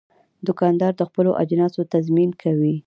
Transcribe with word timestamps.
دوکاندار 0.47 0.91
د 0.97 1.01
خپلو 1.09 1.31
اجناسو 1.41 1.81
تضمین 1.93 2.29
کوي. 2.41 2.75